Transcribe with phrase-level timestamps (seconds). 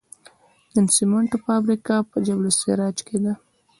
[0.73, 3.33] د سمنټو فابریکه په جبل السراج کې ده